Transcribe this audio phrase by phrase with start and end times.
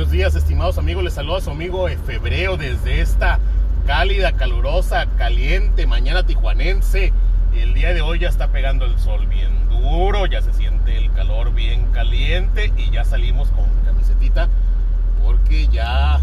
[0.00, 1.04] buenos días, estimados amigos.
[1.04, 3.38] Les saluda a su amigo Febreo desde esta
[3.86, 7.12] cálida, calurosa, caliente mañana tijuanense.
[7.54, 11.12] El día de hoy ya está pegando el sol bien duro, ya se siente el
[11.12, 14.48] calor bien caliente y ya salimos con camisetita
[15.22, 16.18] porque ya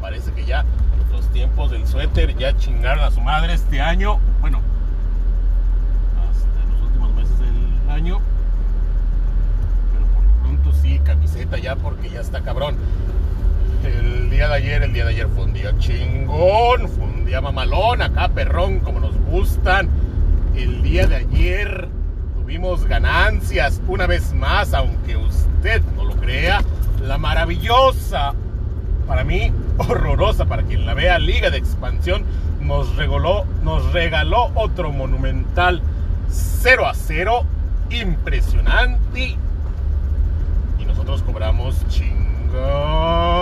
[0.00, 0.64] parece que ya
[1.10, 4.20] los tiempos del suéter ya chingaron a su madre este año.
[4.40, 4.60] Bueno,
[6.30, 8.20] hasta los últimos meses del año
[10.86, 12.76] sí, camiseta ya porque ya está cabrón.
[13.86, 17.40] El día de ayer, el día de ayer fue un día chingón, fue un día
[17.40, 19.88] mamalón, acá perrón, como nos gustan.
[20.54, 21.88] El día de ayer
[22.34, 26.62] tuvimos ganancias, una vez más, aunque usted no lo crea,
[27.02, 28.34] la maravillosa,
[29.06, 32.24] para mí, horrorosa, para quien la vea, Liga de Expansión,
[32.60, 35.80] nos regaló, nos regaló otro monumental
[36.28, 37.44] 0 a 0,
[37.90, 39.36] impresionante
[41.06, 43.35] nosotros cobramos chingón.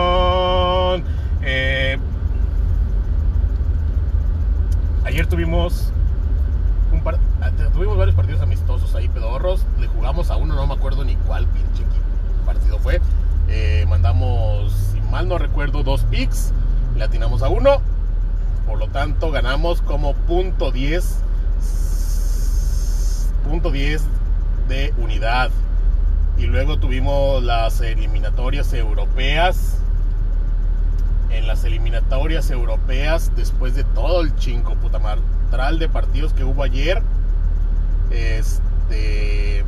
[1.42, 1.98] Eh,
[5.04, 5.26] ayer
[7.40, 9.64] ah, tuvimos varios partidos amistosos ahí, pedorros.
[9.78, 11.84] Le jugamos a uno, no me acuerdo ni cuál pinche
[12.44, 13.00] partido fue.
[13.48, 16.52] Eh, mandamos, si mal no recuerdo, dos picks.
[16.96, 17.80] Le atinamos a uno.
[18.66, 21.20] Por lo tanto, ganamos como punto 10.
[23.48, 24.02] Punto 10
[24.68, 25.50] de unidad.
[26.38, 29.78] Y luego tuvimos las eliminatorias europeas.
[31.34, 37.02] En las eliminatorias europeas, después de todo el chingo putamatral de partidos que hubo ayer,
[38.10, 39.64] este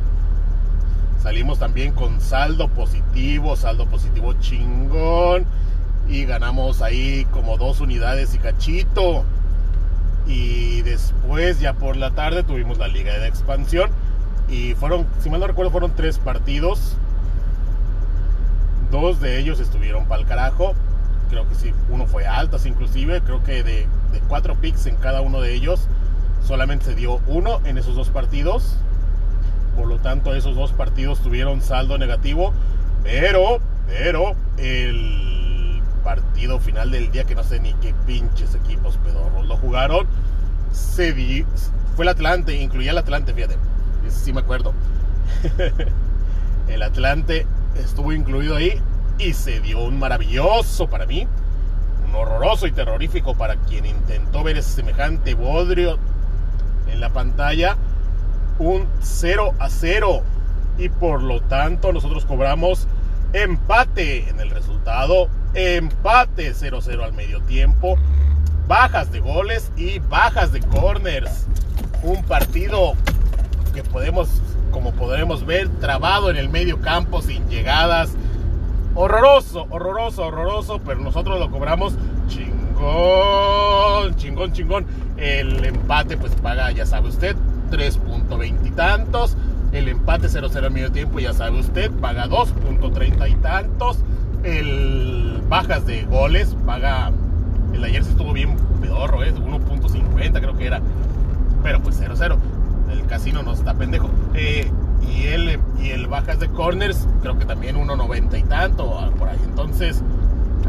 [1.21, 5.45] salimos también con saldo positivo, saldo positivo chingón.
[6.07, 9.25] Y ganamos ahí como dos unidades y cachito.
[10.25, 13.89] Y después, ya por la tarde, tuvimos la Liga de Expansión
[14.47, 16.95] y fueron, si mal no recuerdo, fueron tres partidos.
[18.89, 20.75] Dos de ellos estuvieron para el carajo.
[21.29, 23.21] Creo que sí, uno fue altas inclusive.
[23.21, 25.87] Creo que de, de cuatro picks en cada uno de ellos,
[26.45, 28.77] solamente se dio uno en esos dos partidos.
[29.75, 32.53] Por lo tanto, esos dos partidos tuvieron saldo negativo.
[33.03, 39.47] Pero, pero, el partido final del día, que no sé ni qué pinches equipos pedorros
[39.47, 40.07] lo jugaron,
[40.71, 41.45] se di,
[41.95, 43.55] fue el Atlante, incluía el Atlante, fíjate
[44.09, 44.73] sí me acuerdo.
[46.67, 47.45] el Atlante
[47.75, 48.81] estuvo incluido ahí
[49.19, 51.27] y se dio un maravilloso para mí,
[52.07, 55.97] un horroroso y terrorífico para quien intentó ver ese semejante bodrio
[56.91, 57.77] en la pantalla,
[58.59, 60.21] un 0 a 0
[60.77, 62.87] y por lo tanto nosotros cobramos
[63.33, 67.97] empate en el resultado, empate 0-0 al medio tiempo,
[68.67, 71.47] bajas de goles y bajas de corners.
[72.03, 72.93] Un partido
[73.73, 74.41] que podemos,
[74.71, 78.11] como podremos ver, trabado en el medio campo sin llegadas.
[78.99, 81.93] Horroroso, horroroso, horroroso, pero nosotros lo cobramos
[82.27, 84.85] chingón, chingón, chingón.
[85.17, 87.35] El empate pues paga, ya sabe usted,
[87.69, 89.37] 3.20 y tantos.
[89.71, 93.99] El empate 0-0 al medio tiempo, ya sabe usted, paga 2.30 y tantos.
[94.43, 97.11] El bajas de goles paga,
[97.73, 99.31] el ayer se estuvo bien pedorro, ¿eh?
[99.31, 100.81] 1.50 creo que era,
[101.61, 102.35] pero pues 0-0
[102.91, 104.09] el casino no está pendejo.
[104.33, 104.71] Eh,
[105.09, 109.29] y, el, y el bajas de corners, creo que también 1.90 y tanto, ah, por
[109.29, 109.39] ahí.
[109.45, 110.03] Entonces,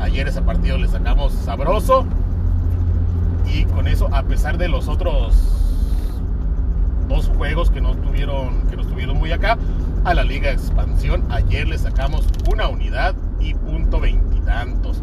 [0.01, 2.07] ayer ese partido le sacamos sabroso.
[3.47, 5.35] Y con eso, a pesar de los otros
[7.09, 9.57] dos juegos que no tuvieron, que no estuvieron muy acá,
[10.05, 15.01] a la Liga Expansión, ayer le sacamos una unidad y punto veintitantos.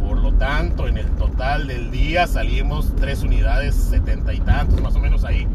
[0.00, 4.96] Por lo tanto, en el total del día salimos tres unidades setenta y tantos, más
[4.96, 5.46] o menos ahí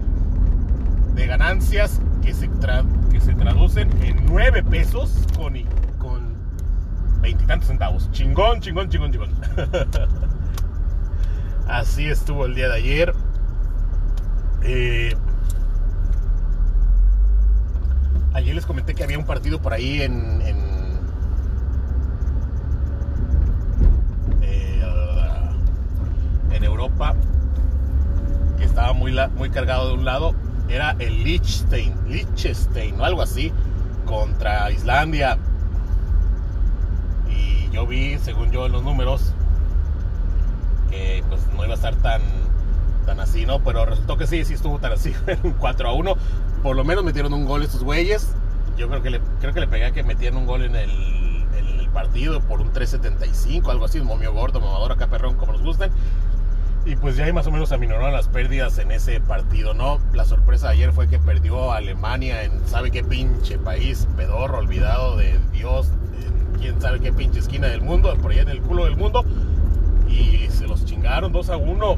[1.16, 2.50] de ganancias que se,
[3.13, 5.53] que se traducen en 9 pesos con,
[6.00, 6.34] con
[7.22, 8.12] veintitantos centavos.
[8.12, 9.29] Chingón, chingón, chingón, chingón.
[11.68, 13.13] Así estuvo el día de ayer.
[14.63, 15.16] Eh,
[18.34, 20.57] ayer les comenté que había un partido por ahí en, en,
[24.42, 24.81] eh,
[26.51, 27.13] en Europa
[28.57, 30.33] que estaba muy, muy cargado de un lado
[30.69, 33.51] era el Liechtenstein, Liechtenstein o algo así,
[34.06, 35.38] contra Islandia.
[37.30, 39.33] Y yo vi, según yo, los números,
[40.89, 42.21] que pues no iba a estar tan,
[43.06, 43.60] tan así, ¿no?
[43.60, 45.13] Pero resultó que sí, sí estuvo tan así,
[45.44, 46.15] un 4 a 1.
[46.62, 48.33] Por lo menos metieron un gol estos güeyes.
[48.77, 51.45] Yo creo que le, creo que le pegué a que metieran un gol en el,
[51.56, 55.62] el partido por un 3.75, algo así, un momio gordo, mamador acá perrón, como nos
[55.62, 55.92] gusten.
[56.85, 60.00] Y pues ya ahí más o menos aminoraron las pérdidas en ese partido, ¿no?
[60.13, 64.06] La sorpresa de ayer fue que perdió Alemania en, ¿sabe qué pinche país?
[64.18, 65.89] Pedorro, olvidado de Dios,
[66.59, 69.24] quién sabe qué pinche esquina del mundo, por allá en el culo del mundo.
[70.09, 71.95] Y se los chingaron 2 a 1.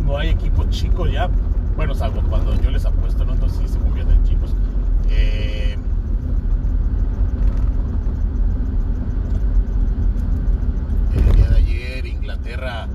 [0.00, 1.30] No hay equipo chico ya.
[1.74, 3.32] Bueno, salvo cuando yo les apuesto, ¿no?
[3.32, 4.54] Entonces sí se convierten en chicos.
[5.08, 5.78] Eh,
[11.16, 12.88] el día de ayer Inglaterra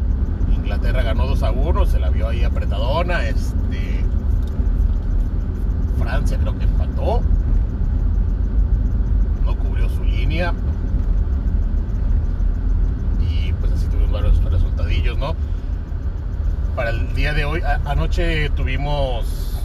[0.69, 3.27] Inglaterra ganó 2 a 1, se la vio ahí apretadona.
[3.27, 4.05] Este,
[5.97, 7.23] Francia creo que empató.
[9.43, 10.53] No cubrió su línea.
[13.19, 15.35] Y pues así tuvimos varios resultadillos, ¿no?
[16.75, 19.59] Para el día de hoy, anoche tuvimos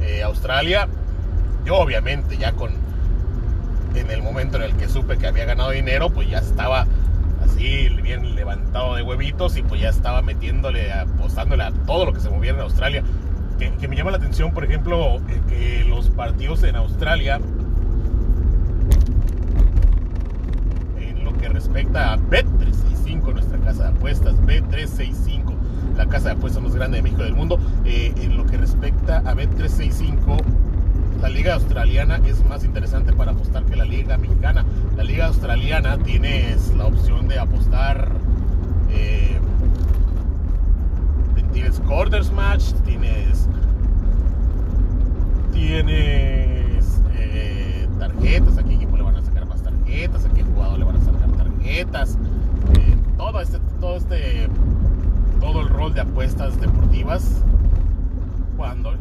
[0.00, 0.88] eh, Australia.
[1.64, 2.72] Yo obviamente ya con
[3.94, 6.88] en el momento en el que supe que había ganado dinero, pues ya estaba
[7.60, 12.30] bien levantado de huevitos y pues ya estaba metiéndole, apostándole a todo lo que se
[12.30, 13.04] moviera en Australia.
[13.58, 17.38] Que, me llama la atención, por ejemplo, eh, que los partidos en Australia,
[20.98, 25.54] en lo que respecta a Bet365, nuestra casa de apuestas, Bet365,
[25.98, 29.18] la casa de apuestas más grande de México del mundo, eh, en lo que respecta
[29.18, 30.42] a Bet365,
[31.20, 34.64] la liga australiana es más interesante para apostar que la liga mexicana.
[34.96, 38.10] La liga australiana tienes la opción de apostar.
[38.90, 39.38] Eh,
[41.52, 43.48] tienes quarters match, tienes.
[45.52, 48.56] Tienes eh, tarjetas.
[48.58, 51.00] A qué equipo le van a sacar más tarjetas, a qué jugador le van a
[51.00, 52.16] sacar tarjetas.
[52.74, 53.58] Eh, todo este.
[53.80, 54.48] Todo este.
[55.40, 57.42] Todo el rol de apuestas deportivas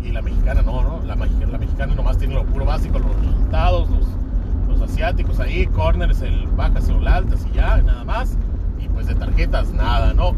[0.01, 1.05] y la mexicana no, ¿no?
[1.05, 6.47] La, la mexicana nomás tiene lo puro básico, los resultados, los, asiáticos ahí, corners, el
[6.55, 8.37] bajas y el altas y ya, nada más.
[8.79, 10.33] Y pues de tarjetas, nada, ¿no?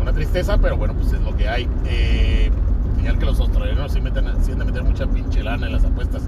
[0.00, 1.68] Una tristeza, pero bueno, pues es lo que hay.
[1.86, 2.50] Eh,
[3.18, 6.22] que los australianos sí, meten, sí de meter mucha pinche lana en las apuestas.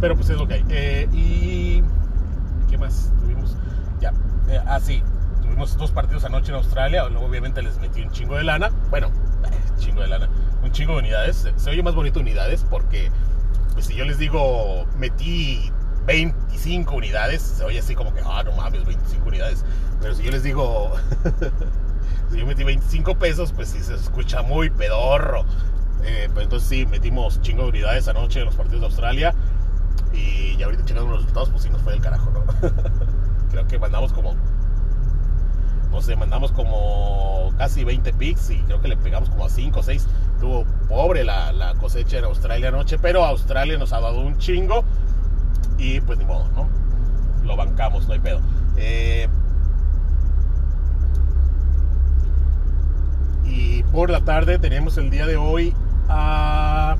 [0.00, 0.64] Pero pues es lo que hay.
[0.68, 1.82] Eh, y.
[2.68, 3.56] ¿Qué más tuvimos?
[4.00, 4.12] Ya.
[4.48, 5.02] Eh, ah, sí
[5.76, 9.10] dos partidos anoche en Australia, obviamente les metí un chingo de lana, bueno,
[9.78, 10.28] chingo de lana,
[10.62, 13.10] un chingo de unidades, se oye más bonito unidades porque
[13.72, 15.72] pues si yo les digo metí
[16.06, 19.64] 25 unidades, se oye así como que, ah, no mames, 25 unidades,
[20.00, 20.92] pero si yo les digo,
[22.30, 25.44] si yo metí 25 pesos, pues sí se escucha muy pedorro.
[26.04, 29.34] Eh, pues entonces sí, metimos chingo de unidades anoche en los partidos de Australia
[30.12, 32.44] y ya ahorita chingando los resultados, pues sí nos fue del carajo, ¿no?
[33.50, 34.34] Creo que mandamos como
[35.92, 39.78] no sé, mandamos como casi 20 picks y creo que le pegamos como a 5
[39.78, 40.08] o 6.
[40.40, 44.84] Tuvo pobre la, cosecha en Australia anoche, pero Australia nos ha dado un chingo
[45.76, 46.68] y pues ni modo, ¿no?
[47.44, 48.40] Lo bancamos, no hay pedo.
[48.76, 49.28] Eh,
[53.44, 55.74] y por la tarde tenemos el día de hoy
[56.08, 56.96] a...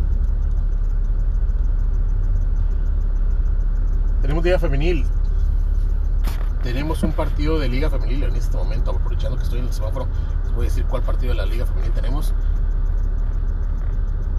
[4.21, 5.07] Tenemos día femenil,
[6.63, 10.07] tenemos un partido de Liga Femenil en este momento, aprovechando que estoy en el semáforo,
[10.45, 12.33] les voy a decir cuál partido de la Liga Femenil tenemos.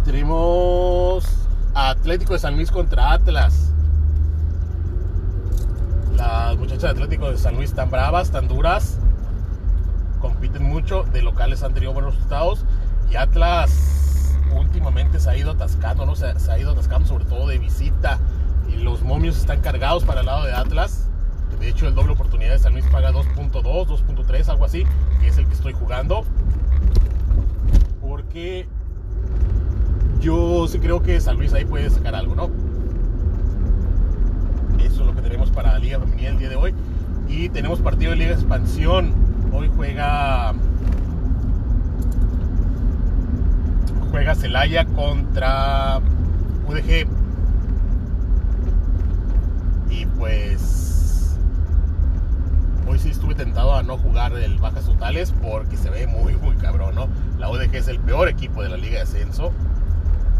[0.05, 1.25] Tenemos
[1.73, 3.71] Atlético de San Luis contra Atlas.
[6.15, 8.99] Las muchachas de Atlético de San Luis están bravas, tan duras,
[10.19, 12.63] compiten mucho, de locales han tenido buenos resultados
[13.11, 16.15] y Atlas últimamente se ha ido atascando, ¿no?
[16.15, 18.19] Se, se ha ido atascando sobre todo de visita
[18.69, 21.02] y los momios están cargados para el lado de Atlas
[21.63, 24.83] de hecho, el doble oportunidad de San Luis paga 2.2, 2.3, algo así,
[25.21, 26.25] que es el que estoy jugando.
[28.01, 28.67] Porque
[30.19, 32.49] yo sí creo que San Luis ahí puede sacar algo, ¿no?
[34.83, 36.73] Eso es lo que tenemos para la Liga Femenina el día de hoy.
[37.29, 39.13] Y tenemos partido de Liga Expansión.
[39.53, 40.53] Hoy juega.
[44.11, 46.01] Juega Celaya contra
[46.67, 47.22] UDG.
[53.23, 57.07] Estuve tentado a no jugar el Bajas Totales porque se ve muy, muy cabrón, ¿no?
[57.39, 59.53] La UDG es el peor equipo de la Liga de Ascenso.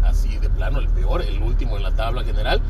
[0.02, 2.60] Así de plano, el peor, el último en la tabla general.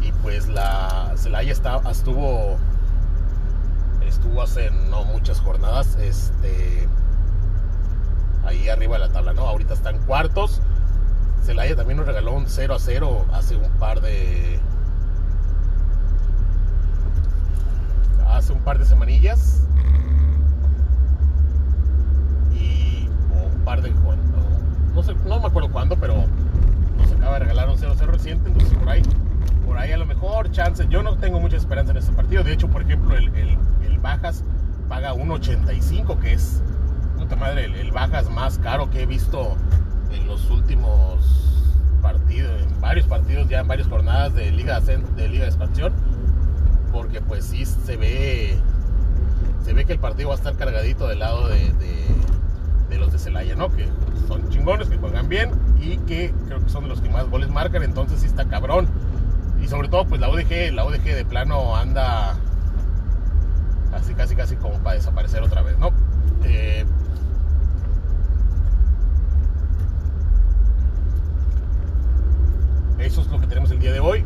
[0.00, 2.56] Y pues la Celaya estuvo
[4.06, 6.88] estuvo hace no muchas jornadas este
[8.46, 9.42] ahí arriba de la tabla, ¿no?
[9.42, 10.62] Ahorita están cuartos.
[11.44, 14.60] Celaya también nos regaló un 0 a 0 hace un par de
[18.38, 19.62] hace un par de semanillas.
[22.54, 23.92] Y un par de
[24.94, 26.24] no, sé, no me acuerdo cuándo, pero
[26.96, 29.02] nos acaba de regalar un 0-0 reciente, entonces por ahí,
[29.66, 30.86] por ahí a lo mejor chance.
[30.88, 32.42] Yo no tengo mucha esperanza en este partido.
[32.42, 33.58] De hecho, por ejemplo, el, el,
[34.00, 34.44] Bajas
[34.88, 36.62] paga 1.85, que es
[37.18, 39.56] puta madre, el, Bajas más caro que he visto
[40.12, 41.68] en los últimos
[42.00, 45.92] partidos, en partidos ya en varias jornadas de Liga de Liga de Expansión.
[46.92, 48.56] Porque pues sí se ve.
[49.64, 51.72] Se ve que el partido va a estar cargadito del lado de,
[52.98, 53.70] los de Celaya, ¿no?
[53.70, 53.86] Que
[54.26, 57.50] son chingones, que juegan bien y que creo que son de los que más goles
[57.50, 57.82] marcan.
[57.82, 58.88] Entonces sí está cabrón.
[59.62, 62.36] Y sobre todo, pues la UDG, la UDG de plano anda
[63.90, 65.90] casi, casi, casi como para desaparecer otra vez, ¿no?
[66.44, 66.84] Eh,
[72.98, 74.24] eso es lo que tenemos el día de hoy.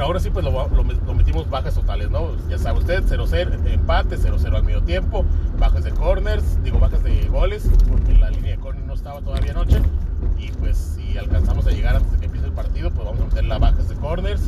[0.00, 2.30] Pero ahora sí, pues lo, metimos bajas totales, ¿no?
[2.48, 5.26] Ya sabe usted, 0-0, empate, 0-0 al medio tiempo,
[5.58, 9.50] bajas de corners, digo bajas de goles, porque la línea de corners no estaba todavía
[9.50, 9.82] anoche.
[10.38, 13.24] Y pues si alcanzamos a llegar antes de que empiece el partido, pues vamos a
[13.26, 14.40] meter las bajas de corners.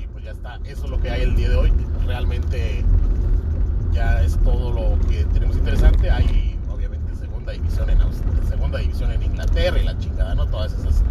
[0.00, 1.72] Y pues ya está, eso es lo que hay el día de hoy.
[2.06, 2.84] Realmente
[3.92, 6.08] ya es todo lo que tenemos interesante.
[6.08, 7.98] Hay obviamente segunda división en
[8.48, 10.46] segunda división en Inglaterra y la chingada, ¿no?
[10.46, 11.02] Todas esas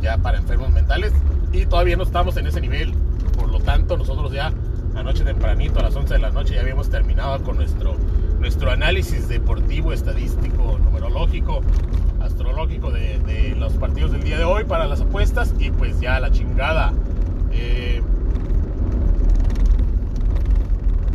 [0.00, 1.12] ya para enfermos mentales
[1.52, 2.92] y todavía no estamos en ese nivel.
[3.36, 4.52] Por lo tanto, nosotros ya
[4.94, 7.96] anoche tempranito, a las 11 de la noche, ya habíamos terminado con nuestro,
[8.38, 11.62] nuestro análisis deportivo, estadístico, numerológico,
[12.20, 16.30] astrológico de, los partidos del día de hoy para las apuestas y pues ya la
[16.30, 16.92] chingada.
[17.52, 18.02] Eh,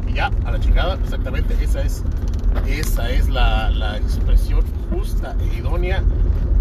[0.08, 2.04] y ya, a la chingada, exactamente, esa es,
[2.68, 6.04] esa es la, la expresión justa e idónea.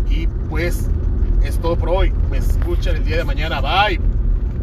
[0.09, 0.89] Y pues
[1.45, 2.13] es todo por hoy.
[2.31, 3.61] Me escuchan el día de mañana.
[3.61, 4.14] Bye.